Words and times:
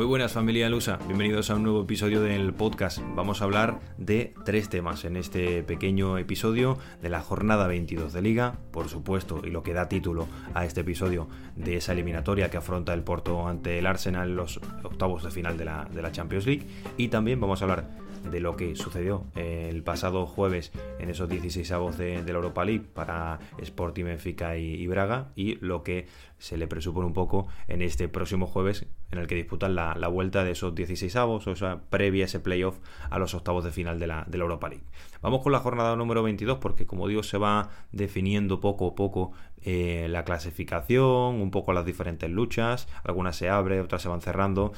Muy 0.00 0.06
buenas 0.06 0.32
familia 0.32 0.70
Lusa, 0.70 0.98
bienvenidos 1.06 1.50
a 1.50 1.56
un 1.56 1.62
nuevo 1.62 1.82
episodio 1.82 2.22
del 2.22 2.54
podcast. 2.54 3.00
Vamos 3.14 3.42
a 3.42 3.44
hablar 3.44 3.80
de 3.98 4.32
tres 4.46 4.70
temas 4.70 5.04
en 5.04 5.14
este 5.18 5.62
pequeño 5.62 6.16
episodio 6.16 6.78
de 7.02 7.10
la 7.10 7.20
jornada 7.20 7.66
22 7.66 8.14
de 8.14 8.22
liga, 8.22 8.54
por 8.70 8.88
supuesto, 8.88 9.42
y 9.44 9.50
lo 9.50 9.62
que 9.62 9.74
da 9.74 9.90
título 9.90 10.26
a 10.54 10.64
este 10.64 10.80
episodio 10.80 11.28
de 11.54 11.76
esa 11.76 11.92
eliminatoria 11.92 12.48
que 12.48 12.56
afronta 12.56 12.94
el 12.94 13.02
Porto 13.02 13.46
ante 13.46 13.78
el 13.78 13.84
Arsenal 13.84 14.30
en 14.30 14.36
los 14.36 14.58
octavos 14.82 15.22
de 15.22 15.30
final 15.30 15.58
de 15.58 15.66
la, 15.66 15.86
de 15.92 16.00
la 16.00 16.12
Champions 16.12 16.46
League. 16.46 16.66
Y 16.96 17.08
también 17.08 17.38
vamos 17.38 17.60
a 17.60 17.66
hablar 17.66 17.90
de 18.30 18.40
lo 18.40 18.56
que 18.56 18.76
sucedió 18.76 19.24
el 19.34 19.82
pasado 19.82 20.26
jueves 20.26 20.72
en 20.98 21.10
esos 21.10 21.28
16 21.28 21.70
avos 21.72 21.98
de, 21.98 22.22
la 22.22 22.30
Europa 22.30 22.64
League 22.64 22.84
para 22.92 23.38
Sporting, 23.58 24.04
Benfica 24.04 24.56
y, 24.56 24.86
Braga 24.86 25.32
y 25.34 25.56
lo 25.56 25.82
que 25.82 26.06
se 26.38 26.56
le 26.56 26.66
presupone 26.66 27.06
un 27.06 27.12
poco 27.12 27.48
en 27.68 27.82
este 27.82 28.08
próximo 28.08 28.46
jueves 28.46 28.86
en 29.10 29.18
el 29.18 29.26
que 29.26 29.34
disputan 29.34 29.74
la, 29.74 30.08
vuelta 30.08 30.44
de 30.44 30.52
esos 30.52 30.74
16 30.74 31.14
avos, 31.16 31.46
o 31.46 31.56
sea, 31.56 31.80
previa 31.90 32.24
ese 32.24 32.40
playoff 32.40 32.78
a 33.10 33.18
los 33.18 33.34
octavos 33.34 33.64
de 33.64 33.72
final 33.72 33.98
de 33.98 34.06
la, 34.06 34.24
de 34.28 34.38
la 34.38 34.44
Europa 34.44 34.68
League. 34.68 34.84
Vamos 35.22 35.42
con 35.42 35.52
la 35.52 35.58
jornada 35.58 35.96
número 35.96 36.22
22 36.22 36.58
porque 36.58 36.86
como 36.86 37.08
digo 37.08 37.22
se 37.22 37.38
va 37.38 37.70
definiendo 37.92 38.60
poco 38.60 38.88
a 38.88 38.94
poco 38.94 39.32
eh, 39.62 40.06
la 40.08 40.24
clasificación, 40.24 41.40
un 41.40 41.50
poco 41.50 41.72
las 41.72 41.84
diferentes 41.84 42.30
luchas, 42.30 42.88
algunas 43.04 43.36
se 43.36 43.48
abren, 43.48 43.80
otras 43.80 44.02
se 44.02 44.08
van 44.08 44.20
cerrando. 44.20 44.72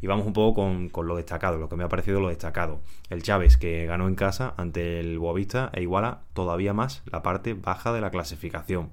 Y 0.00 0.06
vamos 0.06 0.26
un 0.26 0.32
poco 0.32 0.54
con, 0.92 1.06
lo 1.06 1.16
destacado, 1.16 1.58
lo 1.58 1.68
que 1.68 1.76
me 1.76 1.84
ha 1.84 1.88
parecido 1.88 2.20
lo 2.20 2.28
destacado. 2.28 2.80
El 3.10 3.22
Chávez 3.22 3.56
que 3.56 3.86
ganó 3.86 4.06
en 4.06 4.14
casa 4.14 4.54
ante 4.56 5.00
el 5.00 5.18
Boavista 5.18 5.70
e 5.74 5.82
iguala 5.82 6.20
todavía 6.34 6.72
más 6.72 7.02
la 7.06 7.22
parte 7.22 7.54
baja 7.54 7.92
de 7.92 8.00
la 8.00 8.10
clasificación 8.10 8.90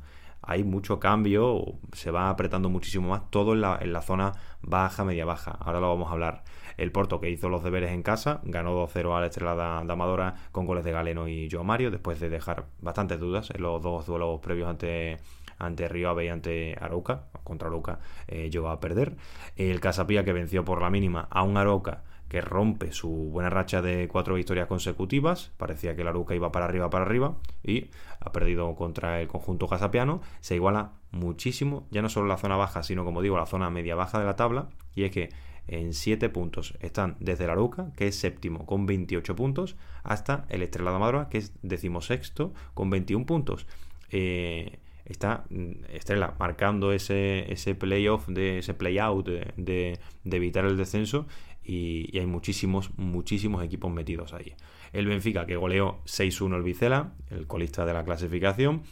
hay 0.47 0.63
mucho 0.63 0.99
cambio, 0.99 1.63
se 1.93 2.11
va 2.11 2.29
apretando 2.29 2.69
muchísimo 2.69 3.09
más, 3.09 3.29
todo 3.29 3.53
en 3.53 3.61
la, 3.93 4.01
zona 4.01 4.33
baja, 4.61 5.03
media 5.03 5.25
baja. 5.25 5.51
Ahora 5.59 5.79
lo 5.79 5.89
vamos 5.89 6.09
a 6.09 6.13
hablar. 6.13 6.43
El 6.77 6.91
Porto 6.91 7.19
que 7.19 7.29
hizo 7.29 7.49
los 7.49 7.63
deberes 7.63 7.91
en 7.91 8.03
casa, 8.03 8.41
ganó 8.43 8.75
2-0 8.88 9.16
a 9.16 9.21
la 9.21 9.27
Estrella 9.27 9.55
de 9.55 9.91
Amadora 9.91 10.35
con 10.51 10.66
goles 10.66 10.83
de 10.83 10.91
Galeno 10.91 11.27
y 11.27 11.49
Joe 11.49 11.63
Mario, 11.63 11.91
después 11.91 12.19
de 12.19 12.29
dejar 12.29 12.66
bastantes 12.81 13.19
dudas 13.19 13.49
en 13.51 13.61
los 13.61 13.81
dos 13.81 14.05
duelos 14.05 14.39
previos 14.41 14.69
ante 14.69 15.17
ante 15.57 15.88
Río 15.88 16.09
Ave 16.09 16.25
y 16.25 16.29
ante 16.29 16.75
Arauca. 16.79 17.23
Contra 17.43 17.67
Arauca 17.67 17.99
eh, 18.27 18.49
llegó 18.49 18.69
a 18.69 18.79
perder. 18.79 19.16
El 19.55 19.79
Casapía 19.79 20.25
que 20.25 20.33
venció 20.33 20.66
por 20.66 20.81
la 20.81 20.89
mínima 20.89 21.27
a 21.29 21.43
un 21.43 21.57
Arauca 21.57 22.03
que 22.28 22.42
rompe 22.42 22.92
su 22.92 23.09
buena 23.09 23.50
racha 23.50 23.81
de 23.81 24.08
cuatro 24.08 24.36
victorias 24.36 24.68
consecutivas. 24.68 25.52
Parecía 25.58 25.95
que 25.95 26.04
la 26.04 26.09
Arauca 26.09 26.36
iba 26.36 26.52
para 26.52 26.66
arriba, 26.66 26.90
para 26.90 27.06
arriba. 27.06 27.38
Y 27.64 27.92
ha 28.20 28.31
perdido 28.31 28.76
contra 28.76 29.22
el 29.22 29.28
conjunto 29.28 29.68
casapiano. 29.68 30.22
Se 30.42 30.56
iguala 30.56 30.94
muchísimo, 31.12 31.88
ya 31.92 32.02
no 32.02 32.09
solo 32.09 32.28
la 32.28 32.38
zona 32.38 32.58
baja, 32.58 32.84
sino 32.84 33.06
como 33.06 33.22
digo, 33.22 33.38
la 33.38 33.46
zona 33.46 33.70
media-baja 33.70 34.20
de 34.20 34.26
la 34.26 34.36
tabla. 34.36 34.70
Y 34.96 35.03
es 35.03 35.12
que 35.12 35.30
en 35.68 35.94
7 35.94 36.30
puntos 36.30 36.76
están 36.80 37.16
desde 37.20 37.48
la 37.48 37.53
Aruca, 37.53 37.92
que 37.96 38.08
es 38.08 38.16
séptimo 38.16 38.66
con 38.66 38.86
28 38.86 39.35
puntos, 39.35 39.75
hasta 40.03 40.46
el 40.50 40.62
Estrella 40.62 40.91
de 40.91 41.00
Madroa, 41.00 41.30
que 41.30 41.40
es 41.40 41.53
decimosexto 41.62 42.53
con 42.74 42.90
21 42.90 43.25
puntos. 43.25 43.68
Eh, 44.12 44.80
está 45.05 45.45
mm, 45.49 45.85
Estrella 45.89 46.33
marcando 46.39 46.91
ese, 46.91 47.51
ese 47.51 47.75
playoff, 47.75 48.27
de, 48.27 48.59
ese 48.59 48.73
playout 48.73 49.25
de, 49.25 49.53
de, 49.57 49.99
de 50.23 50.38
evitar 50.38 50.66
el 50.66 50.77
descenso 50.77 51.27
y, 51.66 52.17
hay 52.17 52.25
muchísimos, 52.25 52.91
muchísimos 52.97 53.63
equipos 53.63 53.91
metidos 53.91 54.33
ahí. 54.33 54.53
El 54.93 55.07
Benfica 55.07 55.45
que 55.45 55.55
goleó 55.55 55.99
6-1 56.05 56.55
el 56.55 56.63
Vicela, 56.63 57.13
el 57.29 57.47
colista 57.47 57.85
de 57.85 57.93
la 57.93 58.05
clasificación, 58.05 58.83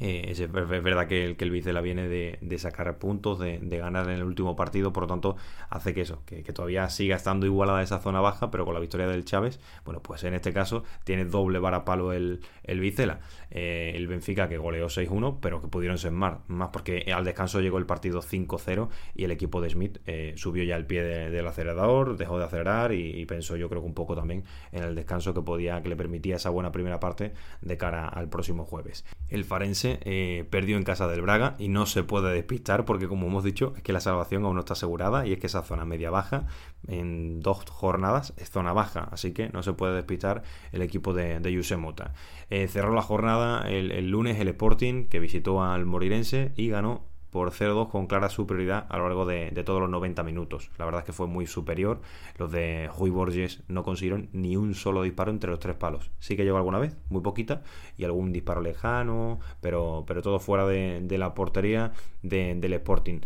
eh, 0.00 0.30
es, 0.30 0.50
verdad 0.50 1.06
que 1.06 1.24
el, 1.26 1.36
que 1.36 1.44
el 1.44 1.50
viene 1.50 2.08
de, 2.08 2.58
sacar 2.58 2.98
puntos, 2.98 3.38
de, 3.38 3.58
ganar 3.78 4.08
en 4.08 4.16
el 4.16 4.24
último 4.24 4.56
partido, 4.56 4.92
por 4.92 5.04
lo 5.04 5.06
tanto 5.08 5.36
hace 5.68 5.92
que 5.92 6.00
eso, 6.00 6.22
que, 6.24 6.42
todavía 6.42 6.88
siga 6.88 7.16
estando 7.16 7.44
igualada 7.44 7.82
esa 7.82 8.00
zona 8.00 8.20
baja, 8.20 8.50
pero 8.50 8.64
con 8.64 8.74
la 8.74 8.80
victoria 8.80 9.06
del 9.06 9.24
Chávez, 9.24 9.60
bueno, 9.84 10.02
pues 10.02 10.24
en 10.24 10.34
este 10.34 10.52
caso 10.52 10.84
tiene 11.04 11.26
doble 11.26 11.58
varapalo 11.58 12.12
el, 12.12 12.40
el 12.64 12.80
Vicela. 12.80 13.20
Eh, 13.50 13.92
el 13.96 14.06
Benfica 14.06 14.48
que 14.48 14.58
goleó 14.58 14.86
6-1, 14.86 15.38
pero 15.40 15.60
que 15.60 15.68
pudieron 15.68 15.98
ser 15.98 16.12
más, 16.12 16.38
más 16.46 16.70
porque 16.72 17.12
al 17.12 17.24
descanso 17.24 17.60
llegó 17.60 17.78
el 17.78 17.86
partido 17.86 18.22
5-0 18.22 18.88
y 19.14 19.24
el 19.24 19.32
equipo 19.32 19.60
de 19.60 19.70
Smith 19.70 19.98
eh, 20.06 20.34
subió 20.36 20.62
ya 20.62 20.76
el 20.76 20.86
pie 20.86 21.02
del 21.02 21.46
acelerador, 21.46 22.16
dejó 22.16 22.38
de 22.38 22.44
acelerar 22.44 22.92
y, 22.92 23.26
pensó 23.26 23.56
yo 23.56 23.68
creo 23.68 23.82
que 23.82 23.86
un 23.86 23.94
poco 23.94 24.16
también 24.16 24.44
en 24.72 24.82
el 24.82 24.94
descanso 24.94 25.34
que 25.34 25.42
podía, 25.42 25.82
que 25.82 25.88
le 25.88 25.96
permitía 25.96 26.36
esa 26.36 26.50
buena 26.50 26.72
primera 26.72 27.00
parte 27.00 27.32
de 27.60 27.76
cara 27.76 28.08
al 28.08 28.28
próximo 28.28 28.64
jueves. 28.64 29.04
El 29.28 29.44
Farense 29.44 29.89
eh, 30.04 30.46
perdió 30.50 30.76
en 30.76 30.84
casa 30.84 31.08
del 31.08 31.22
Braga 31.22 31.56
y 31.58 31.68
no 31.68 31.86
se 31.86 32.04
puede 32.04 32.32
despistar 32.32 32.84
porque 32.84 33.08
como 33.08 33.26
hemos 33.26 33.42
dicho 33.42 33.72
es 33.76 33.82
que 33.82 33.92
la 33.92 34.00
salvación 34.00 34.44
aún 34.44 34.54
no 34.54 34.60
está 34.60 34.74
asegurada 34.74 35.26
y 35.26 35.32
es 35.32 35.38
que 35.38 35.48
esa 35.48 35.62
zona 35.62 35.84
media 35.84 36.10
baja 36.10 36.46
en 36.86 37.40
dos 37.40 37.64
jornadas 37.68 38.32
es 38.36 38.50
zona 38.50 38.72
baja, 38.72 39.08
así 39.10 39.32
que 39.32 39.48
no 39.48 39.62
se 39.62 39.72
puede 39.72 39.94
despistar 39.94 40.42
el 40.72 40.82
equipo 40.82 41.12
de, 41.12 41.40
de 41.40 41.52
Yusemota. 41.52 42.14
Eh, 42.50 42.68
cerró 42.68 42.94
la 42.94 43.02
jornada 43.02 43.68
el 43.68 44.10
lunes 44.10 44.38
el 44.38 44.48
Sporting 44.48 45.06
que 45.06 45.20
visitó 45.20 45.62
al 45.62 45.86
Morirense 45.86 46.52
y 46.56 46.68
ganó 46.68 47.09
por 47.30 47.50
0-2 47.50 47.88
con 47.88 48.06
clara 48.06 48.28
superioridad 48.28 48.86
a 48.88 48.98
lo 48.98 49.04
largo 49.04 49.24
de, 49.24 49.50
todos 49.64 49.80
los 49.80 49.90
90 49.90 50.22
minutos. 50.22 50.70
La 50.78 50.84
verdad 50.84 51.00
es 51.00 51.06
que 51.06 51.12
fue 51.12 51.26
muy 51.26 51.46
superior. 51.46 52.00
Los 52.38 52.50
de 52.50 52.90
Rui 52.98 53.10
Borges 53.10 53.62
no 53.68 53.82
consiguieron 53.82 54.28
ni 54.32 54.56
un 54.56 54.74
solo 54.74 55.02
disparo 55.02 55.30
entre 55.30 55.50
los 55.50 55.60
tres 55.60 55.76
palos. 55.76 56.10
Sí 56.18 56.36
que 56.36 56.44
llegó 56.44 56.56
alguna 56.56 56.78
vez, 56.78 56.96
muy 57.08 57.22
poquita, 57.22 57.62
y 57.96 58.04
algún 58.04 58.32
disparo 58.32 58.60
lejano, 58.60 59.40
pero, 59.60 60.04
pero 60.06 60.22
todo 60.22 60.38
fuera 60.38 60.66
de, 60.66 61.18
la 61.18 61.34
portería 61.34 61.92
del 62.22 62.72
Sporting. 62.72 63.20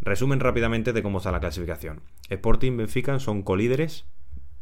Resumen 0.00 0.40
rápidamente 0.40 0.92
de 0.92 1.02
cómo 1.02 1.18
está 1.18 1.30
la 1.30 1.40
clasificación. 1.40 2.00
Sporting 2.30 2.76
Benfica 2.76 3.18
son 3.18 3.42
colíderes 3.42 4.06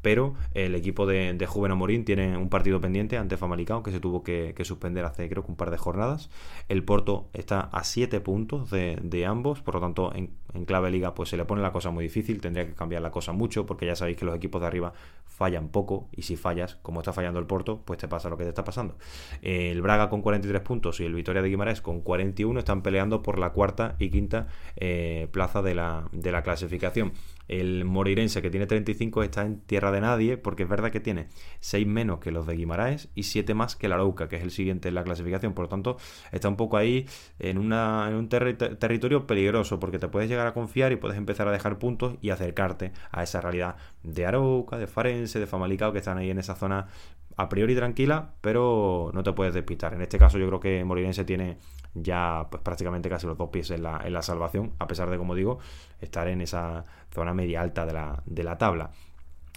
pero 0.03 0.35
el 0.55 0.75
equipo 0.75 1.07
de, 1.07 1.33
de 1.35 1.47
Juven 1.47 1.73
Amorín 1.73 2.05
tiene 2.05 2.37
un 2.37 2.49
partido 2.49 2.81
pendiente 2.81 3.17
ante 3.17 3.37
Famalicão 3.37 3.83
que 3.83 3.91
se 3.91 4.01
tuvo 4.01 4.23
que, 4.23 4.55
suspender 4.65 5.05
hace 5.05 5.29
creo 5.29 5.45
que 5.45 5.51
un 5.51 5.57
par 5.57 5.71
de 5.71 5.79
jornadas. 5.79 6.31
El 6.69 6.85
Porto 6.85 7.29
está 7.33 7.61
a 7.61 7.85
7 7.85 8.21
puntos 8.21 8.71
de, 8.71 9.27
ambos, 9.27 9.63
por 9.63 9.75
lo 9.75 9.81
tanto 9.81 10.13
en, 10.15 10.31
clave 10.67 10.91
liga 10.91 11.15
pues 11.15 11.29
se 11.29 11.37
le 11.37 11.45
pone 11.45 11.63
la 11.63 11.73
cosa 11.73 11.91
muy 11.91 12.05
difícil, 12.05 12.41
tendría 12.41 12.67
que 12.67 12.75
cambiar 12.75 13.03
la 13.03 13.11
cosa 13.11 13.33
mucho 13.33 13.67
porque 13.67 13.87
ya 13.87 13.95
sabéis 13.95 14.17
que 14.17 14.25
los 14.25 14.35
equipos 14.35 14.61
de 14.61 14.67
arriba 14.67 14.93
fallan 15.27 15.69
poco 15.69 16.09
y 16.13 16.23
si 16.23 16.37
fallas, 16.37 16.77
como 16.83 17.01
está 17.01 17.13
fallando 17.13 17.39
el 17.39 17.47
Porto, 17.47 17.83
pues 17.85 17.99
te 17.99 18.09
pasa 18.09 18.29
lo 18.29 18.37
que 18.37 18.45
te 18.45 18.51
está 18.51 18.65
pasando. 18.65 18.97
El 19.43 19.81
Braga 19.83 20.09
con 20.09 20.23
43 20.23 20.63
puntos 20.63 21.01
y 21.01 21.05
el 21.05 21.15
Vitoria 21.15 21.43
de 21.43 21.49
Guimaraes 21.49 21.81
con 21.81 22.01
41 22.01 22.59
están 22.59 22.83
peleando 22.83 23.23
por 23.23 23.39
la 23.39 23.51
cuarta 23.51 23.95
y 23.99 24.11
quinta 24.11 24.49
eh, 24.77 25.29
plaza 25.31 25.63
de 25.63 25.75
la, 25.75 26.09
de 26.13 26.33
la 26.33 26.43
clasificación. 26.43 27.13
El 27.49 27.85
Morirense, 27.85 28.43
que 28.43 28.51
tiene 28.51 28.67
35, 28.67 29.23
está 29.23 29.43
en 29.43 29.61
tierra 29.61 29.91
de 29.91 30.01
nadie, 30.01 30.37
porque 30.37 30.63
es 30.63 30.69
verdad 30.69 30.93
que 30.93 31.01
tiene 31.01 31.29
6 31.61 31.87
menos 31.87 32.21
que 32.21 32.31
los 32.31 32.47
de 32.47 32.55
Guimaraes 32.55 33.09
y 33.15 33.25
7 33.25 33.55
más 33.55 33.75
que 33.75 33.89
la 33.89 33.97
Arauca, 33.97 34.29
que 34.29 34.37
es 34.37 34.43
el 34.43 34.51
siguiente 34.51 34.89
en 34.89 34.95
la 34.95 35.03
clasificación. 35.03 35.55
Por 35.55 35.65
lo 35.65 35.69
tanto, 35.69 35.97
está 36.31 36.49
un 36.49 36.57
poco 36.57 36.77
ahí 36.77 37.07
en 37.39 37.59
un 37.59 38.29
territorio 38.29 39.27
peligroso, 39.27 39.81
porque 39.81 39.99
te 39.99 40.09
puedes 40.09 40.29
llegar 40.29 40.47
a 40.47 40.53
confiar 40.55 40.93
y 40.93 40.97
puedes 40.97 41.17
empezar 41.19 41.49
a 41.49 41.53
dejar 41.53 41.79
puntos 41.79 42.17
y 42.21 42.31
acercarte 42.31 42.93
a 43.11 43.23
esa 43.23 43.41
realidad 43.41 43.77
de 44.03 44.27
Arauca, 44.27 44.79
de 44.79 44.87
Farense, 44.87 45.41
de 45.41 45.47
Famalicao, 45.47 45.93
que 45.93 45.99
están 45.99 46.19
ahí 46.19 46.31
en 46.31 46.39
esa 46.39 46.55
zona 46.55 46.89
a 47.38 47.49
priori 47.49 47.75
tranquila, 47.76 48.35
pero 48.40 49.12
no 49.14 49.23
te 49.23 49.32
puedes 49.32 49.55
despistar. 49.55 49.94
En 49.94 50.02
este 50.02 50.19
caso 50.19 50.38
yo 50.38 50.49
creo 50.49 50.58
que 50.58 50.85
Morirense 50.85 51.25
tiene 51.25 51.58
ya 51.94 52.49
pues 52.50 52.62
prácticamente 52.62 53.08
casi 53.08 53.29
los 53.29 53.38
dos 53.38 53.50
pies 53.50 53.70
en 53.70 53.85
la, 53.85 54.02
en 54.05 54.12
la 54.12 54.23
salvación, 54.23 54.73
a 54.81 54.88
pesar 54.88 55.08
de, 55.08 55.19
como 55.19 55.37
digo, 55.37 55.61
estar 56.00 56.26
en 56.26 56.40
esa 56.40 56.85
zona 57.14 57.35
media 57.35 57.61
alta 57.61 57.87
de 57.87 57.93
la, 57.93 58.23
de 58.26 58.43
la 58.43 58.58
tabla. 58.58 58.90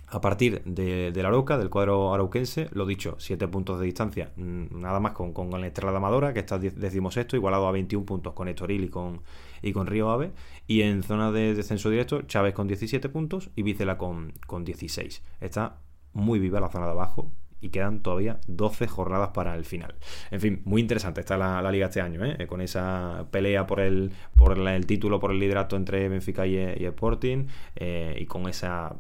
A 0.10 0.22
partir 0.22 0.62
de, 0.64 1.12
la 1.16 1.30
Aroca, 1.30 1.58
del 1.58 1.72
cuadro 1.72 2.14
arauquense, 2.14 2.70
lo 2.72 2.86
dicho, 2.86 3.16
7 3.18 3.48
puntos 3.48 3.80
de 3.80 3.86
distancia, 3.86 4.32
mm, 4.36 4.80
nada 4.80 5.00
más 5.00 5.14
con, 5.14 5.34
con 5.34 5.50
la 5.50 5.66
Estrella 5.66 5.92
de 5.92 5.98
Amadora, 5.98 6.34
que 6.34 6.40
está 6.40 6.60
decimos 6.60 7.18
esto, 7.18 7.36
igualado 7.36 7.66
a 7.66 7.72
21 7.72 8.06
puntos 8.06 8.34
con 8.34 8.48
Estoril 8.48 8.84
y 8.84 8.90
con, 8.90 9.22
y 9.64 9.74
con 9.74 9.88
Río 9.88 10.12
Ave. 10.12 10.34
Y 10.68 10.84
en 10.84 11.02
zona 11.02 11.32
de 11.32 11.56
descenso 11.56 11.90
directo, 11.90 12.22
Chávez 12.24 12.54
con 12.54 12.68
17 12.68 13.10
puntos 13.10 13.50
y 13.56 13.64
Vicela 13.64 13.98
con, 13.98 14.34
con 14.46 14.66
16. 14.66 15.24
Está 15.40 15.78
muy 16.14 16.38
viva 16.38 16.60
la 16.60 16.70
zona 16.70 16.86
de 16.86 16.92
abajo 16.92 17.32
y 17.62 17.70
quedan 17.70 18.02
todavía 18.02 18.40
12 18.48 18.88
jornadas 18.88 19.30
para 19.30 19.56
el 19.56 19.66
final. 19.66 19.96
En 20.32 20.42
fin, 20.42 20.62
muy 20.66 20.82
interesante 20.82 21.22
está 21.22 21.38
la, 21.38 21.72
liga 21.72 21.86
este 21.88 22.02
año, 22.02 22.26
¿eh? 22.26 22.48
con 22.48 22.60
esa 22.60 23.28
pelea 23.32 23.68
por 23.68 23.80
el, 23.80 24.12
por 24.36 24.58
el 24.58 24.86
título, 24.86 25.20
por 25.20 25.32
el 25.32 25.40
liderato 25.40 25.76
entre 25.76 26.10
Benfica 26.10 26.46
y, 26.46 26.58
Sporting 26.58 27.48
eh, 27.76 28.18
y 28.20 28.26
con 28.26 28.48
esa 28.50 28.96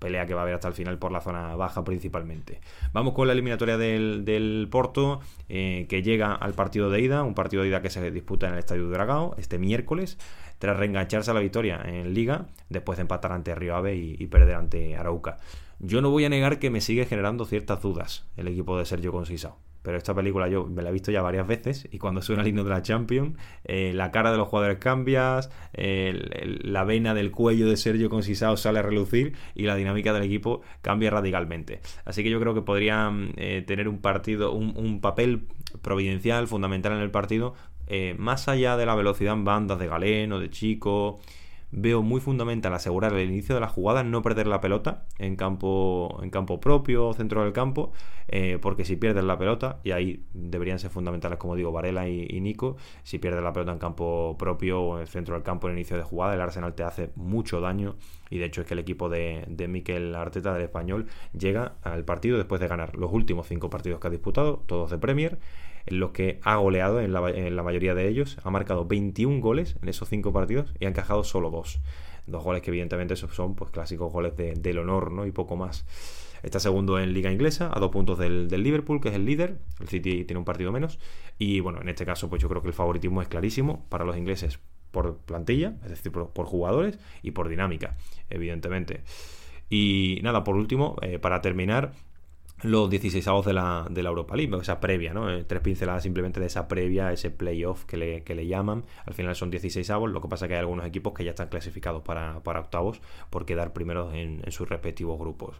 pelea 0.00 0.26
que 0.26 0.34
va 0.34 0.40
a 0.40 0.42
haber 0.42 0.54
hasta 0.54 0.66
el 0.66 0.74
final 0.74 0.98
por 0.98 1.12
la 1.12 1.20
zona 1.20 1.54
baja 1.54 1.84
principalmente. 1.84 2.60
Vamos 2.92 3.14
con 3.14 3.28
la 3.28 3.34
eliminatoria 3.34 3.76
del, 3.76 4.66
Porto, 4.70 5.20
eh, 5.48 5.86
que 5.88 6.02
llega 6.02 6.34
al 6.34 6.54
partido 6.54 6.90
de 6.90 7.00
ida, 7.00 7.22
un 7.22 7.34
partido 7.34 7.62
de 7.62 7.68
ida 7.68 7.82
que 7.82 7.90
se 7.90 8.10
disputa 8.10 8.48
en 8.48 8.54
el 8.54 8.58
Estadio 8.58 8.86
de 8.86 8.92
Dragao 8.92 9.36
este 9.38 9.58
miércoles, 9.58 10.18
tras 10.58 10.76
reengancharse 10.76 11.30
a 11.30 11.34
la 11.34 11.40
victoria 11.40 11.80
en 11.84 12.12
Liga, 12.12 12.46
después 12.68 12.96
de 12.98 13.02
empatar 13.02 13.32
ante 13.32 13.54
Río 13.54 13.76
Ave 13.76 13.94
y 13.96 14.26
perder 14.26 14.56
ante 14.56 14.96
Arauca. 14.96 15.38
Yo 15.82 16.02
no 16.02 16.10
voy 16.10 16.26
a 16.26 16.28
negar 16.28 16.58
que 16.58 16.68
me 16.68 16.82
sigue 16.82 17.06
generando 17.06 17.46
ciertas 17.46 17.80
dudas 17.80 18.26
el 18.36 18.48
equipo 18.48 18.78
de 18.78 18.84
Sergio 18.84 19.12
Conceição. 19.12 19.54
Pero 19.80 19.96
esta 19.96 20.14
película 20.14 20.46
yo 20.46 20.66
me 20.66 20.82
la 20.82 20.90
he 20.90 20.92
visto 20.92 21.10
ya 21.10 21.22
varias 21.22 21.46
veces 21.46 21.88
y 21.90 21.98
cuando 21.98 22.20
suena 22.20 22.42
el 22.42 22.48
himno 22.48 22.64
de 22.64 22.70
la 22.70 22.82
Champions, 22.82 23.38
eh, 23.64 23.92
la 23.94 24.10
cara 24.10 24.30
de 24.30 24.36
los 24.36 24.48
jugadores 24.48 24.76
cambia, 24.76 25.40
la 25.72 26.84
vena 26.84 27.14
del 27.14 27.30
cuello 27.30 27.66
de 27.66 27.78
Sergio 27.78 28.10
Conceição 28.10 28.58
sale 28.58 28.80
a 28.80 28.82
relucir 28.82 29.32
y 29.54 29.62
la 29.62 29.74
dinámica 29.74 30.12
del 30.12 30.24
equipo 30.24 30.60
cambia 30.82 31.08
radicalmente. 31.08 31.80
Así 32.04 32.22
que 32.22 32.28
yo 32.28 32.38
creo 32.40 32.52
que 32.52 32.60
podrían 32.60 33.32
eh, 33.36 33.64
tener 33.66 33.88
un 33.88 34.02
partido, 34.02 34.52
un, 34.52 35.00
papel 35.00 35.46
providencial, 35.80 36.46
fundamental 36.46 36.92
en 36.92 37.00
el 37.00 37.10
partido, 37.10 37.54
eh, 37.86 38.14
más 38.18 38.48
allá 38.48 38.76
de 38.76 38.84
la 38.84 38.94
velocidad 38.94 39.32
en 39.32 39.44
bandas 39.44 39.78
de 39.78 39.86
Galeno, 39.86 40.40
de 40.40 40.50
Chico, 40.50 41.20
veo 41.72 42.02
muy 42.02 42.20
fundamental 42.20 42.74
asegurar 42.74 43.12
el 43.14 43.28
inicio 43.30 43.54
de 43.54 43.60
la 43.60 43.68
jugada, 43.68 44.02
no 44.02 44.22
perder 44.22 44.46
la 44.46 44.60
pelota 44.60 45.04
en 45.18 45.36
campo, 45.36 46.18
en 46.22 46.30
campo 46.30 46.60
propio, 46.60 47.12
centro 47.12 47.44
del 47.44 47.52
campo, 47.52 47.92
eh, 48.28 48.58
porque 48.60 48.84
si 48.84 48.96
pierdes 48.96 49.24
la 49.24 49.38
pelota, 49.38 49.80
y 49.84 49.92
ahí 49.92 50.24
deberían 50.32 50.78
ser 50.78 50.90
fundamentales, 50.90 51.38
como 51.38 51.56
digo, 51.56 51.72
Varela 51.72 52.08
y, 52.08 52.40
Nico, 52.40 52.76
si 53.02 53.18
pierdes 53.18 53.42
la 53.42 53.52
pelota 53.52 53.72
en 53.72 53.78
campo 53.78 54.36
propio 54.38 54.80
o 54.80 54.96
en 54.96 55.02
el 55.02 55.08
centro 55.08 55.34
del 55.34 55.42
campo 55.42 55.68
en 55.68 55.72
el 55.72 55.78
inicio 55.78 55.96
de 55.96 56.02
jugada, 56.02 56.34
el 56.34 56.40
Arsenal 56.40 56.74
te 56.74 56.82
hace 56.82 57.10
mucho 57.14 57.60
daño, 57.60 57.96
y 58.30 58.38
de 58.38 58.46
hecho 58.46 58.62
es 58.62 58.66
que 58.66 58.74
el 58.74 58.80
equipo 58.80 59.08
de, 59.08 59.44
de 59.48 59.68
Mikel 59.68 60.14
Arteta 60.14 60.52
del 60.52 60.62
español 60.62 61.06
llega 61.38 61.76
al 61.82 62.04
partido 62.04 62.36
después 62.36 62.60
de 62.60 62.68
ganar 62.68 62.96
los 62.96 63.12
últimos 63.12 63.46
cinco 63.46 63.70
partidos 63.70 64.00
que 64.00 64.08
ha 64.08 64.10
disputado, 64.10 64.62
todos 64.66 64.90
de 64.90 64.98
Premier, 64.98 65.38
en 65.86 66.00
los 66.00 66.10
que 66.10 66.40
ha 66.42 66.56
goleado 66.56 67.00
en 67.00 67.12
la, 67.12 67.62
mayoría 67.62 67.94
de 67.94 68.08
ellos. 68.08 68.38
Ha 68.44 68.50
marcado 68.50 68.86
21 68.86 69.40
goles 69.40 69.76
en 69.82 69.88
esos 69.88 70.08
5 70.08 70.32
partidos 70.32 70.72
y 70.78 70.86
ha 70.86 70.88
encajado 70.88 71.24
solo 71.24 71.50
2. 71.50 71.80
Dos 72.26 72.44
goles 72.44 72.62
que 72.62 72.70
evidentemente 72.70 73.16
son 73.16 73.54
pues, 73.54 73.70
clásicos 73.70 74.12
goles 74.12 74.34
del 74.36 74.78
honor 74.78 75.10
¿no? 75.10 75.26
y 75.26 75.32
poco 75.32 75.56
más. 75.56 75.84
Está 76.42 76.58
segundo 76.58 76.98
en 76.98 77.12
Liga 77.12 77.30
Inglesa, 77.30 77.70
a 77.72 77.78
dos 77.80 77.90
puntos 77.90 78.18
del, 78.18 78.48
Liverpool, 78.48 79.00
que 79.00 79.10
es 79.10 79.14
el 79.14 79.26
líder. 79.26 79.58
El 79.78 79.88
City 79.88 80.24
tiene 80.24 80.38
un 80.38 80.44
partido 80.44 80.72
menos. 80.72 80.98
Y 81.38 81.60
bueno, 81.60 81.80
en 81.82 81.88
este 81.88 82.06
caso, 82.06 82.30
pues 82.30 82.40
yo 82.40 82.48
creo 82.48 82.62
que 82.62 82.68
el 82.68 82.74
favoritismo 82.74 83.20
es 83.20 83.28
clarísimo 83.28 83.84
para 83.88 84.04
los 84.04 84.16
ingleses 84.16 84.58
por 84.90 85.18
plantilla, 85.18 85.74
es 85.84 85.90
decir, 85.90 86.10
por, 86.12 86.46
jugadores 86.46 86.98
y 87.22 87.32
por 87.32 87.48
dinámica, 87.48 87.96
evidentemente. 88.28 89.02
Y 89.68 90.20
nada, 90.22 90.42
por 90.42 90.56
último, 90.56 90.96
eh, 91.02 91.18
para 91.18 91.42
terminar, 91.42 91.92
los 92.62 92.90
16 92.90 93.26
avos 93.28 93.46
de 93.46 93.52
la, 93.52 93.86
de 93.88 94.02
la 94.02 94.10
Europa 94.10 94.36
League, 94.36 94.54
esa 94.60 94.80
previa, 94.80 95.14
¿no? 95.14 95.30
Eh, 95.30 95.44
tres 95.44 95.62
pinceladas 95.62 96.02
simplemente 96.02 96.40
de 96.40 96.46
esa 96.46 96.68
previa, 96.68 97.12
ese 97.12 97.30
playoff 97.30 97.84
que 97.84 97.96
le, 97.96 98.22
que 98.22 98.34
le 98.34 98.46
llaman. 98.46 98.84
Al 99.06 99.14
final 99.14 99.34
son 99.34 99.50
16 99.50 99.88
avos, 99.90 100.10
lo 100.10 100.20
que 100.20 100.28
pasa 100.28 100.44
es 100.44 100.48
que 100.48 100.54
hay 100.54 100.60
algunos 100.60 100.86
equipos 100.86 101.14
que 101.14 101.24
ya 101.24 101.30
están 101.30 101.48
clasificados 101.48 102.02
para, 102.02 102.36
octavos 102.38 103.00
por 103.30 103.46
quedar 103.46 103.72
primeros 103.72 104.14
en, 104.14 104.42
sus 104.50 104.68
respectivos 104.68 105.18
grupos. 105.18 105.56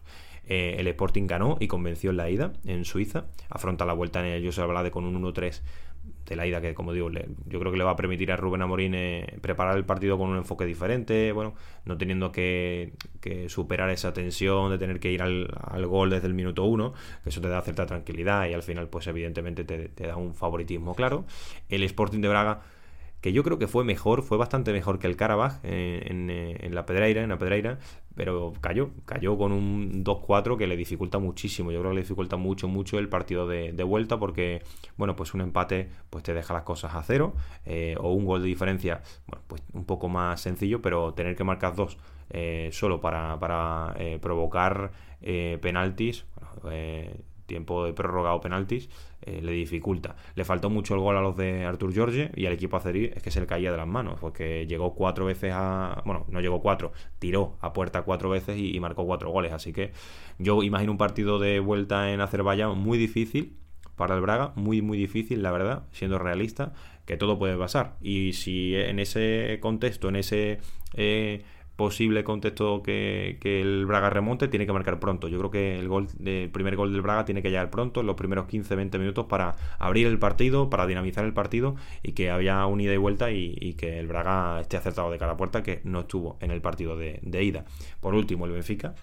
Eh, 0.47 0.77
el 0.79 0.89
Sporting 0.89 1.27
ganó 1.27 1.57
y 1.61 1.69
convenció 1.69 2.11
en 2.11 2.17
la 2.17 2.29
ida 2.29 2.53
en 2.65 2.85
Suiza, 2.85 3.27
afronta 3.49 3.85
la 3.85 3.93
vuelta 3.93 4.21
en 4.21 4.27
el 4.27 4.45
José 4.45 4.63
Balade 4.63 4.91
con 4.91 5.05
un 5.05 5.23
1-3 5.23 5.63
de 6.31 6.37
la 6.37 6.47
ida 6.47 6.61
que, 6.61 6.75
como 6.75 6.93
digo, 6.93 7.11
yo 7.11 7.59
creo 7.59 7.73
que 7.73 7.77
le 7.77 7.83
va 7.83 7.91
a 7.91 7.97
permitir 7.97 8.31
a 8.31 8.37
Rubén 8.37 8.63
Amorín 8.63 8.95
eh, 8.95 9.37
preparar 9.41 9.77
el 9.77 9.85
partido 9.85 10.17
con 10.17 10.31
un 10.31 10.37
enfoque 10.37 10.65
diferente, 10.65 11.33
bueno, 11.33 11.55
no 11.85 11.99
teniendo 11.99 12.31
que, 12.31 12.93
superar 13.49 13.91
esa 13.91 14.13
tensión 14.13 14.71
de 14.71 14.79
tener 14.79 15.01
que 15.01 15.11
ir 15.11 15.23
al, 15.23 15.49
gol 15.87 16.09
desde 16.11 16.29
el 16.29 16.35
minuto 16.35 16.65
uno, 16.65 16.95
que 17.25 17.31
eso 17.31 17.41
te 17.41 17.49
da 17.49 17.61
cierta 17.63 17.85
tranquilidad 17.85 18.47
y 18.49 18.55
al 18.55 18.63
final, 18.63 18.89
pues 18.89 19.09
evidentemente 19.09 19.65
te, 19.65 20.07
da 20.07 20.15
un 20.15 20.33
favoritismo 20.33 20.95
claro. 20.95 21.25
El 21.69 21.83
Sporting 21.83 22.21
de 22.21 22.29
Braga 22.29 22.61
que 23.21 23.33
yo 23.33 23.43
creo 23.43 23.59
que 23.59 23.67
fue 23.67 23.85
mejor, 23.85 24.23
fue 24.23 24.39
bastante 24.39 24.73
mejor 24.73 24.99
que 24.99 25.07
el 25.07 25.17
Carabaj 25.17 25.57
eh, 25.63 26.01
eh, 26.09 26.57
en, 26.61 26.75
la 26.75 26.87
Pedreira, 26.87 27.23
en 27.23 27.29
la 27.29 27.39
Pedreira, 27.39 27.79
pero 28.15 28.53
cayó, 28.61 28.91
cayó 29.05 29.37
con 29.39 29.53
un 29.53 30.05
2-4 30.05 30.57
que 30.57 30.67
le 30.67 30.77
dificulta 30.77 31.19
muchísimo, 31.19 31.71
yo 31.71 31.81
creo 31.81 31.91
que 31.91 31.97
le 31.97 32.03
dificulta 32.03 32.37
mucho, 32.37 32.69
mucho 32.69 32.99
el 32.99 33.09
partido 33.09 33.47
de, 33.47 33.83
vuelta 33.83 34.19
porque, 34.19 34.63
bueno, 34.97 35.17
pues 35.17 35.35
un 35.35 35.41
empate 35.41 35.89
pues 36.11 36.25
te 36.25 36.35
deja 36.35 36.55
las 36.55 36.65
cosas 36.65 36.95
a 36.95 37.03
cero 37.03 37.35
eh, 37.65 37.97
o 37.99 38.13
un 38.13 38.25
gol 38.25 38.43
de 38.43 38.49
diferencia, 38.49 39.03
bueno, 39.27 39.43
pues 39.47 39.63
un 39.73 39.85
poco 39.85 40.09
más 40.09 40.41
sencillo, 40.41 40.83
pero 40.83 41.15
tener 41.15 41.37
que 41.37 41.45
marcar 41.45 41.75
dos 41.75 41.97
solo 42.71 43.01
para, 43.01 43.41
para 43.41 43.95
provocar 44.21 44.93
penaltis, 45.61 46.25
tiempo 47.51 47.85
de 47.85 47.93
prorrogado 47.93 48.41
penaltis, 48.41 48.89
eh, 49.23 49.41
le 49.43 49.53
dificulta. 49.53 50.17
Le 50.37 50.45
faltó 50.45 50.71
mucho 50.71 50.95
el 50.95 51.01
gol 51.01 51.17
a 51.17 51.21
los 51.21 51.37
de 51.37 51.65
Artur 51.65 51.93
George 51.93 52.31
y 52.37 52.47
al 52.47 52.53
equipo 52.53 52.77
acerí 52.77 53.11
es 53.15 53.23
que 53.23 53.31
se 53.31 53.41
le 53.41 53.47
caía 53.47 53.71
de 53.73 53.77
las 53.77 53.89
manos, 53.89 54.19
porque 54.21 54.67
llegó 54.67 54.95
cuatro 54.95 55.27
veces 55.27 55.53
a. 55.55 56.03
Bueno, 56.07 56.25
no 56.29 56.41
llegó 56.41 56.63
cuatro, 56.63 56.93
tiró 57.19 57.59
a 57.61 57.73
puerta 57.73 58.03
cuatro 58.03 58.31
veces 58.31 58.57
y, 58.59 58.79
marcó 58.81 59.05
cuatro 59.05 59.31
goles. 59.31 59.53
Así 59.53 59.73
que 59.73 59.93
yo 60.39 60.63
imagino 60.63 60.93
un 60.93 60.99
partido 60.99 61.39
de 61.39 61.61
vuelta 61.61 62.13
en 62.13 62.21
Azerbaiyán 62.21 62.79
muy 62.79 62.97
difícil 62.97 63.57
para 63.97 64.15
el 64.15 64.21
Braga, 64.23 64.53
muy, 64.55 64.81
muy 64.81 64.97
difícil, 64.97 65.43
la 65.43 65.51
verdad, 65.51 65.83
siendo 65.93 66.19
realista, 66.19 66.73
que 67.05 67.19
todo 67.19 67.39
puede 67.39 67.57
pasar. 67.59 67.97
Y 68.01 68.33
si 68.33 68.75
en 68.77 69.01
ese 69.01 69.59
contexto, 69.61 70.09
en 70.09 70.17
ese. 70.17 70.61
Eh, 70.95 71.43
posible 71.81 72.25
contexto 72.25 72.83
que, 72.83 73.39
el 73.43 73.87
Braga 73.87 74.11
remonte, 74.11 74.49
tiene 74.49 74.67
que 74.67 74.73
marcar 74.73 75.01
pronto. 75.01 75.29
Yo 75.29 75.39
creo 75.39 75.51
que 75.51 75.79
el, 75.79 75.89
gol, 75.89 76.09
el 76.23 76.51
primer 76.51 76.77
gol 76.77 76.93
del 76.93 77.01
Braga 77.01 77.25
tiene 77.25 77.41
que 77.41 77.49
llegar 77.49 77.71
pronto, 77.71 78.01
en 78.01 78.07
los 78.07 78.17
primeros 78.17 78.47
15-20 78.49 78.99
minutos, 78.99 79.25
para 79.31 79.57
abrir 79.79 80.07
el 80.07 80.19
partido, 80.19 80.69
para 80.69 80.87
dinamizar 80.87 81.25
el 81.25 81.33
partido 81.33 81.77
y 82.03 82.13
que 82.13 82.31
haya 82.31 82.67
un 82.67 82.83
ida 82.83 82.93
y 82.93 82.99
vuelta 82.99 83.31
y, 83.31 83.75
que 83.79 83.99
el 83.99 84.09
Braga 84.09 84.61
esté 84.61 84.77
acertado 84.77 85.11
de 85.11 85.17
cara 85.17 85.33
a 85.33 85.37
puerta, 85.39 85.63
que 85.63 85.81
no 85.85 86.01
estuvo 86.01 86.37
en 86.43 86.51
el 86.51 86.61
partido 86.61 86.99
de, 86.99 87.19
de 87.23 87.45
ida. 87.45 87.65
Por 88.01 88.15
último, 88.15 88.45
el 88.45 88.53
Benfica, 88.53 88.95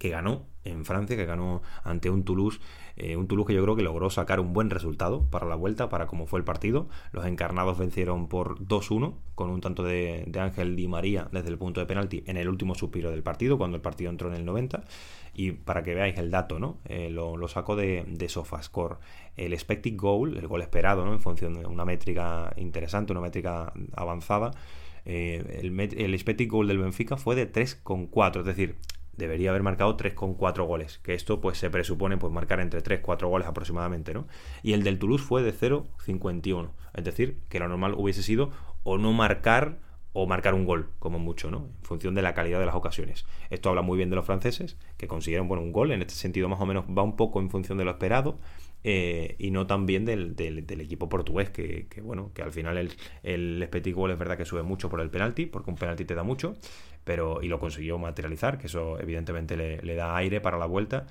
que 0.00 0.08
ganó 0.08 0.46
en 0.64 0.86
Francia, 0.86 1.14
que 1.14 1.26
ganó 1.26 1.60
ante 1.84 2.10
un 2.10 2.24
Toulouse 2.24 2.58
eh, 3.02 3.16
un 3.16 3.28
Toulouse 3.28 3.48
que 3.48 3.54
yo 3.54 3.62
creo 3.62 3.76
que 3.76 3.82
logró 3.82 4.10
sacar 4.10 4.40
un 4.40 4.52
buen 4.52 4.68
resultado 4.68 5.24
para 5.30 5.46
la 5.46 5.54
vuelta, 5.54 5.88
para 5.88 6.06
cómo 6.06 6.26
fue 6.26 6.38
el 6.38 6.44
partido. 6.44 6.88
Los 7.12 7.24
encarnados 7.24 7.78
vencieron 7.78 8.28
por 8.28 8.58
2-1 8.60 9.14
con 9.34 9.48
un 9.48 9.62
tanto 9.62 9.82
de, 9.82 10.30
Ángel 10.38 10.76
Di 10.76 10.86
María 10.86 11.28
desde 11.32 11.48
el 11.48 11.56
punto 11.56 11.80
de 11.80 11.86
penalti 11.86 12.22
en 12.26 12.36
el 12.36 12.48
último 12.48 12.74
suspiro 12.74 13.10
del 13.10 13.22
partido, 13.22 13.56
cuando 13.56 13.76
el 13.76 13.82
partido 13.82 14.10
entró 14.10 14.28
en 14.28 14.34
el 14.34 14.44
90. 14.44 14.84
Y 15.32 15.52
para 15.52 15.82
que 15.82 15.94
veáis 15.94 16.18
el 16.18 16.30
dato, 16.30 16.58
¿no? 16.58 16.78
Eh, 16.86 17.08
lo, 17.08 17.36
lo, 17.36 17.48
saco 17.48 17.76
de, 17.76 18.04
de 18.06 18.28
SofaScore. 18.28 18.96
El 19.36 19.54
expected 19.54 19.96
goal, 19.96 20.36
el 20.36 20.46
gol 20.46 20.60
esperado, 20.60 21.06
¿no? 21.06 21.14
En 21.14 21.20
función 21.20 21.54
de 21.54 21.66
una 21.66 21.84
métrica 21.86 22.52
interesante, 22.56 23.12
una 23.12 23.22
métrica 23.22 23.72
avanzada. 23.94 24.50
Eh, 25.06 25.60
el, 25.62 25.80
el 25.80 26.14
expected 26.14 26.48
goal 26.48 26.68
del 26.68 26.78
Benfica 26.78 27.16
fue 27.16 27.34
de 27.34 27.50
3,4, 27.50 28.40
es 28.40 28.44
decir, 28.44 28.76
debería 29.12 29.50
haber 29.50 29.62
marcado 29.62 29.96
3,4 29.96 30.66
goles, 30.66 30.98
que 30.98 31.14
esto 31.14 31.40
pues 31.40 31.58
se 31.58 31.70
presupone 31.70 32.16
pues 32.16 32.32
marcar 32.32 32.60
entre 32.60 32.80
3, 32.82 33.00
4 33.00 33.28
goles 33.28 33.48
aproximadamente, 33.48 34.14
¿no? 34.14 34.26
Y 34.62 34.72
el 34.72 34.82
del 34.82 34.98
Toulouse 34.98 35.24
fue 35.24 35.42
de 35.42 35.52
0,51, 35.52 36.70
es 36.94 37.04
decir, 37.04 37.38
que 37.48 37.58
lo 37.58 37.68
normal 37.68 37.94
hubiese 37.96 38.22
sido 38.22 38.50
o 38.82 38.98
no 38.98 39.12
marcar 39.12 39.78
o 40.12 40.26
marcar 40.26 40.54
un 40.54 40.64
gol, 40.64 40.90
como 40.98 41.18
mucho, 41.18 41.50
¿no? 41.50 41.58
En 41.58 41.82
función 41.82 42.14
de 42.14 42.22
la 42.22 42.34
calidad 42.34 42.58
de 42.58 42.66
las 42.66 42.74
ocasiones. 42.74 43.26
Esto 43.48 43.68
habla 43.68 43.82
muy 43.82 43.96
bien 43.96 44.10
de 44.10 44.16
los 44.16 44.26
franceses, 44.26 44.76
que 44.96 45.06
consiguieron, 45.06 45.46
bueno, 45.46 45.62
un 45.62 45.72
gol, 45.72 45.92
en 45.92 46.00
este 46.00 46.14
sentido 46.14 46.48
más 46.48 46.60
o 46.60 46.66
menos 46.66 46.84
va 46.86 47.02
un 47.02 47.16
poco 47.16 47.40
en 47.40 47.50
función 47.50 47.78
de 47.78 47.84
lo 47.84 47.92
esperado, 47.92 48.38
eh, 48.84 49.36
y 49.38 49.50
no 49.50 49.66
también 49.66 50.04
del, 50.04 50.34
del, 50.36 50.80
equipo 50.80 51.08
portugués, 51.08 51.50
que, 51.50 51.86
bueno, 52.02 52.32
que 52.34 52.42
al 52.42 52.52
final 52.52 52.78
el, 52.78 52.90
el 53.22 53.92
Goal 53.94 54.12
es 54.12 54.18
verdad 54.18 54.36
que 54.36 54.44
sube 54.44 54.62
mucho 54.62 54.88
por 54.88 55.00
el 55.00 55.10
penalti, 55.10 55.46
porque 55.46 55.70
un 55.70 55.76
penalti 55.76 56.04
te 56.04 56.14
da 56.14 56.22
mucho, 56.22 56.56
pero 57.04 57.42
y 57.42 57.48
lo 57.48 57.58
consiguió 57.58 57.98
materializar, 57.98 58.58
que 58.58 58.66
eso 58.66 58.98
evidentemente 59.00 59.56
le, 59.56 59.82
le 59.82 59.94
da 59.94 60.16
aire 60.16 60.40
para 60.40 60.58
la 60.58 60.66
vuelta 60.66 61.06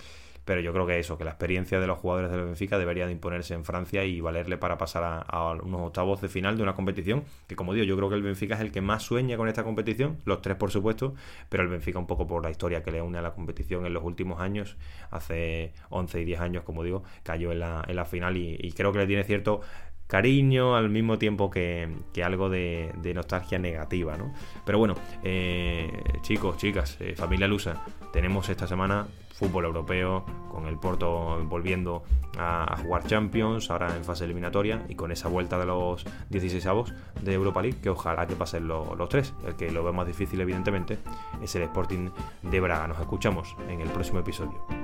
pero 0.50 0.62
yo 0.62 0.74
creo 0.74 0.88
que 0.88 0.98
eso, 0.98 1.16
que 1.16 1.24
la 1.24 1.30
experiencia 1.30 1.80
de 1.80 1.86
los 1.86 2.00
jugadores 2.00 2.32
del 2.32 2.44
Benfica 2.44 2.80
debería 2.80 3.06
de 3.06 3.12
imponerse 3.12 3.54
en 3.54 3.64
Francia 3.64 4.04
y 4.04 4.20
valerle 4.20 4.58
para 4.58 4.80
pasar 4.80 5.24
a, 5.28 5.52
unos 5.52 5.82
octavos 5.82 6.22
de 6.22 6.28
final 6.28 6.58
de 6.58 6.64
una 6.64 6.74
competición 6.74 7.24
que, 7.46 7.56
como 7.56 7.72
digo, 7.76 7.86
yo 7.86 7.96
creo 7.96 8.10
que 8.10 8.16
el 8.16 8.24
Benfica 8.24 8.56
es 8.56 8.62
el 8.62 8.72
que 8.72 8.82
más 8.82 9.04
sueña 9.04 9.38
con 9.38 9.48
esta 9.48 9.64
competición, 9.64 10.18
los 10.26 10.42
tres 10.42 10.58
por 10.58 10.72
supuesto, 10.72 11.14
pero 11.50 11.62
el 11.62 11.70
Benfica 11.70 12.00
un 12.00 12.08
poco 12.08 12.26
por 12.26 12.42
la 12.42 12.50
historia 12.50 12.82
que 12.82 12.90
le 12.90 13.00
une 13.00 13.20
a 13.20 13.22
la 13.22 13.32
competición 13.34 13.86
en 13.86 13.94
los 13.94 14.04
últimos 14.04 14.42
años, 14.42 14.76
hace 15.12 15.72
11 15.90 16.22
y 16.22 16.26
10 16.26 16.40
años, 16.40 16.64
como 16.64 16.84
digo, 16.84 17.04
cayó 17.22 17.52
en 17.52 17.60
la, 17.60 17.86
en 17.88 17.96
la 17.96 18.06
final 18.06 18.36
y, 18.36 18.74
creo 18.76 18.92
que 18.92 18.98
le 18.98 19.06
tiene 19.06 19.26
cierto 19.26 19.62
cariño 20.08 20.76
al 20.76 20.90
mismo 20.90 21.20
tiempo 21.20 21.52
que, 21.52 21.96
algo 22.24 22.50
de, 22.50 22.92
nostalgia 23.14 23.60
negativa, 23.60 24.18
¿no? 24.18 24.34
Pero 24.66 24.80
bueno, 24.80 24.96
eh, 25.24 25.92
chicos, 26.24 26.58
chicas, 26.58 26.98
eh, 27.02 27.14
familia 27.16 27.48
Lusa, 27.48 27.86
tenemos 28.12 28.50
esta 28.50 28.66
semana 28.66 29.06
fútbol 29.40 29.66
europeo, 29.66 30.26
con 30.52 30.68
el 30.68 30.78
Porto 30.78 31.42
volviendo 31.46 32.04
a, 32.38 32.76
jugar 32.84 33.06
Champions, 33.06 33.72
ahora 33.72 33.96
en 33.96 34.04
fase 34.04 34.26
eliminatoria 34.26 34.86
y 34.90 34.96
con 34.96 35.12
esa 35.12 35.30
vuelta 35.30 35.58
de 35.58 35.66
los 35.66 36.06
16 36.30 36.66
avos 36.66 36.94
de 37.22 37.34
Europa 37.34 37.62
League, 37.62 37.80
que 37.82 37.90
ojalá 37.90 38.28
que 38.28 38.36
pasen 38.36 38.68
los 38.68 39.10
tres. 39.10 39.34
El 39.46 39.56
que 39.56 39.72
lo 39.72 39.84
ve 39.84 39.94
más 39.94 40.06
difícil, 40.06 40.42
evidentemente, 40.42 41.00
es 41.42 41.56
el 41.56 41.64
Sporting 41.64 42.10
de 42.44 42.60
Braga. 42.60 42.88
Nos 42.88 43.00
escuchamos 43.00 43.56
en 43.70 43.80
el 43.80 43.90
próximo 43.90 44.20
episodio. 44.20 44.79